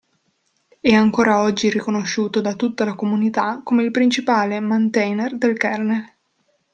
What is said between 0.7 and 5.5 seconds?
È ancora oggi riconosciuto da tutta la comunità come il principale mantainer